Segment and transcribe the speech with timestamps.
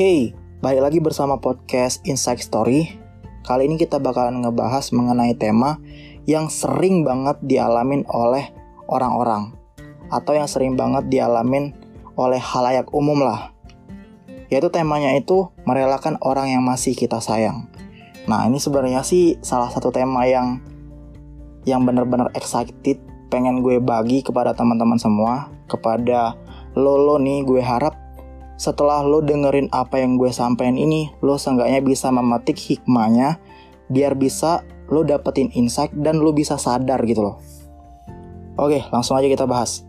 [0.00, 0.32] Hey,
[0.64, 2.88] balik lagi bersama podcast Insight Story.
[3.44, 5.76] Kali ini kita bakalan ngebahas mengenai tema
[6.24, 8.48] yang sering banget dialamin oleh
[8.88, 9.52] orang-orang
[10.08, 11.76] atau yang sering banget dialamin
[12.16, 13.52] oleh halayak umum lah.
[14.48, 17.68] Yaitu temanya itu merelakan orang yang masih kita sayang.
[18.24, 20.64] Nah, ini sebenarnya sih salah satu tema yang
[21.68, 22.96] yang benar-benar excited
[23.28, 26.40] pengen gue bagi kepada teman-teman semua, kepada
[26.72, 27.99] lo lo nih gue harap
[28.60, 33.40] setelah lo dengerin apa yang gue sampein ini, lo seenggaknya bisa memetik hikmahnya
[33.88, 34.60] biar bisa
[34.92, 37.40] lo dapetin insight dan lo bisa sadar gitu loh.
[38.60, 39.88] Oke, langsung aja kita bahas.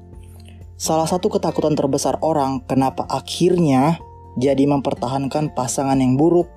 [0.79, 3.99] Salah satu ketakutan terbesar orang kenapa akhirnya
[4.39, 6.47] jadi mempertahankan pasangan yang buruk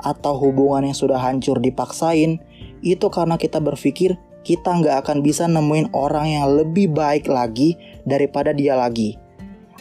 [0.00, 2.40] atau hubungan yang sudah hancur dipaksain
[2.80, 7.76] itu karena kita berpikir kita nggak akan bisa nemuin orang yang lebih baik lagi
[8.08, 9.21] daripada dia lagi.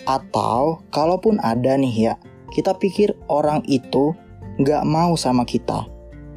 [0.05, 2.13] Atau kalaupun ada nih ya,
[2.51, 4.13] kita pikir orang itu
[4.59, 5.87] nggak mau sama kita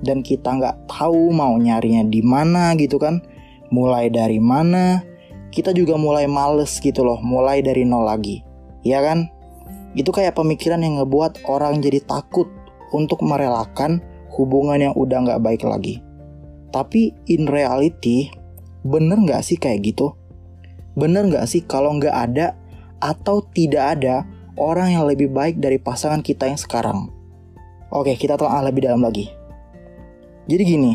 [0.05, 3.24] dan kita nggak tahu mau nyarinya di mana gitu kan.
[3.72, 5.02] Mulai dari mana,
[5.50, 8.44] kita juga mulai males gitu loh, mulai dari nol lagi.
[8.84, 9.33] Ya kan?
[9.96, 12.46] Itu kayak pemikiran yang ngebuat orang jadi takut
[12.92, 16.02] untuk merelakan hubungan yang udah nggak baik lagi.
[16.74, 18.30] Tapi in reality,
[18.83, 20.14] bener nggak sih kayak gitu?
[20.98, 22.58] Bener nggak sih kalau nggak ada
[23.05, 24.24] atau tidak ada
[24.56, 27.12] orang yang lebih baik dari pasangan kita yang sekarang.
[27.92, 29.28] Oke, kita telah lebih dalam lagi.
[30.48, 30.92] Jadi gini,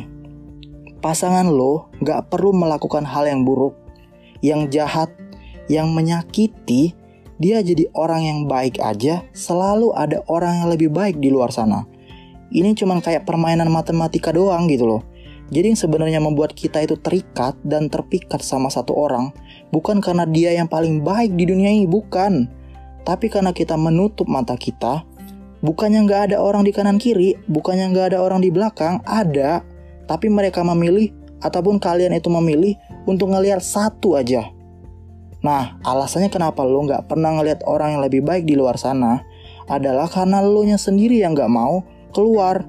[1.06, 3.78] pasangan lo gak perlu melakukan hal yang buruk,
[4.42, 5.14] yang jahat,
[5.70, 6.98] yang menyakiti,
[7.40, 11.86] dia jadi orang yang baik aja, selalu ada orang yang lebih baik di luar sana.
[12.50, 15.02] Ini cuma kayak permainan matematika doang gitu loh.
[15.50, 19.34] Jadi yang sebenarnya membuat kita itu terikat dan terpikat sama satu orang
[19.74, 22.50] bukan karena dia yang paling baik di dunia ini, bukan.
[23.06, 25.06] Tapi karena kita menutup mata kita,
[25.66, 29.66] bukannya nggak ada orang di kanan kiri, bukannya nggak ada orang di belakang, ada.
[30.06, 32.76] Tapi mereka memilih ataupun kalian itu memilih
[33.06, 34.50] untuk ngelihat satu aja.
[35.40, 39.24] Nah, alasannya kenapa lo nggak pernah ngelihat orang yang lebih baik di luar sana
[39.72, 42.68] adalah karena lo nya sendiri yang nggak mau keluar.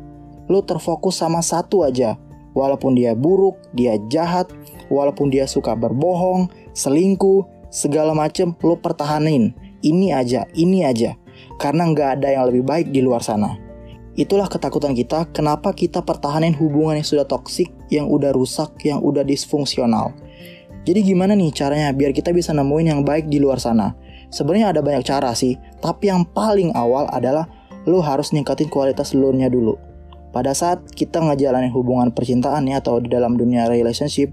[0.50, 2.18] Lo terfokus sama satu aja,
[2.52, 4.50] Walaupun dia buruk, dia jahat,
[4.90, 9.54] walaupun dia suka berbohong, selingkuh, segala macem lo pertahanin.
[9.80, 11.14] Ini aja, ini aja.
[11.56, 13.56] Karena nggak ada yang lebih baik di luar sana.
[14.18, 19.22] Itulah ketakutan kita kenapa kita pertahanin hubungan yang sudah toksik, yang udah rusak, yang udah
[19.22, 20.12] disfungsional.
[20.84, 23.94] Jadi gimana nih caranya biar kita bisa nemuin yang baik di luar sana?
[24.28, 27.46] Sebenarnya ada banyak cara sih, tapi yang paling awal adalah
[27.88, 29.89] lo harus ningkatin kualitas lo nya dulu
[30.30, 34.30] pada saat kita ngejalanin hubungan percintaan ya atau di dalam dunia relationship,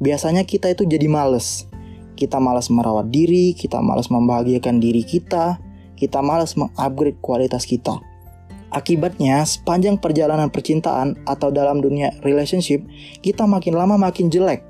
[0.00, 1.68] biasanya kita itu jadi males.
[2.16, 5.60] Kita malas merawat diri, kita malas membahagiakan diri kita,
[6.00, 8.00] kita malas mengupgrade kualitas kita.
[8.72, 12.80] Akibatnya, sepanjang perjalanan percintaan atau dalam dunia relationship,
[13.20, 14.64] kita makin lama makin jelek.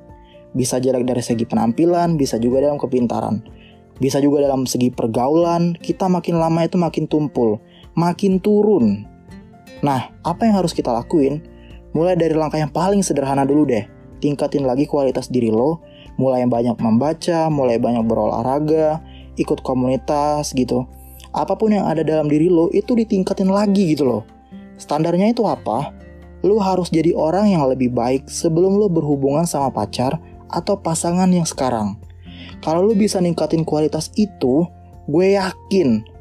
[0.59, 3.47] Bisa jelek dari segi penampilan, bisa juga dalam kepintaran.
[4.03, 7.63] Bisa juga dalam segi pergaulan, kita makin lama itu makin tumpul,
[7.95, 9.16] makin turun
[9.85, 11.45] Nah, apa yang harus kita lakuin?
[11.93, 13.85] Mulai dari langkah yang paling sederhana dulu deh.
[14.21, 15.85] Tingkatin lagi kualitas diri lo,
[16.17, 19.05] mulai banyak membaca, mulai banyak berolahraga,
[19.37, 20.89] ikut komunitas gitu.
[21.37, 24.23] Apa pun yang ada dalam diri lo itu ditingkatin lagi gitu loh.
[24.81, 25.93] Standarnya itu apa?
[26.41, 30.17] Lo harus jadi orang yang lebih baik sebelum lo berhubungan sama pacar
[30.49, 32.01] atau pasangan yang sekarang.
[32.65, 34.65] Kalau lo bisa ningkatin kualitas itu,
[35.07, 36.16] gue yakin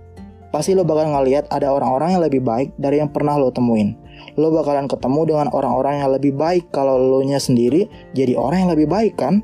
[0.55, 3.99] pasti lo bakal ngeliat ada orang-orang yang lebih baik dari yang pernah lo temuin.
[4.39, 8.71] Lo bakalan ketemu dengan orang-orang yang lebih baik kalau lo nya sendiri jadi orang yang
[8.71, 9.43] lebih baik kan?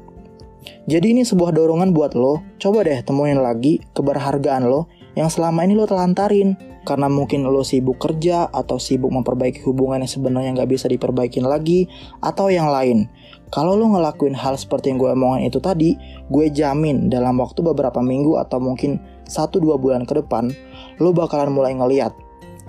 [0.88, 4.88] Jadi ini sebuah dorongan buat lo, coba deh temuin lagi keberhargaan lo
[5.20, 6.56] yang selama ini lo telantarin.
[6.82, 11.86] Karena mungkin lo sibuk kerja atau sibuk memperbaiki hubungan yang sebenarnya nggak bisa diperbaikin lagi
[12.26, 13.06] atau yang lain.
[13.54, 15.94] Kalau lo ngelakuin hal seperti yang gue omongin itu tadi,
[16.32, 18.98] gue jamin dalam waktu beberapa minggu atau mungkin
[19.31, 20.51] 1-2 bulan ke depan,
[21.00, 22.12] lo bakalan mulai ngeliat.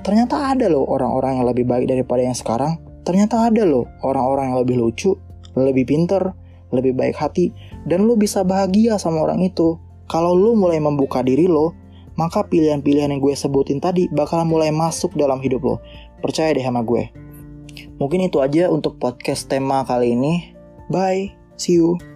[0.07, 2.79] Ternyata ada loh orang-orang yang lebih baik daripada yang sekarang.
[3.03, 5.19] Ternyata ada loh orang-orang yang lebih lucu,
[5.59, 6.31] lebih pinter,
[6.71, 7.51] lebih baik hati,
[7.87, 9.79] dan lo bisa bahagia sama orang itu.
[10.07, 11.75] Kalau lo mulai membuka diri lo,
[12.15, 15.77] maka pilihan-pilihan yang gue sebutin tadi bakalan mulai masuk dalam hidup lo.
[16.23, 17.11] Percaya deh sama gue.
[17.97, 20.53] Mungkin itu aja untuk podcast tema kali ini.
[20.93, 21.33] Bye.
[21.57, 22.12] See you.